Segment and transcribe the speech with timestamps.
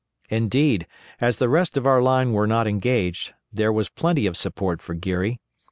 [0.31, 0.87] Indeed,
[1.19, 4.95] as the rest of our line were not engaged, there was plenty of support for
[4.95, 5.39] Geary.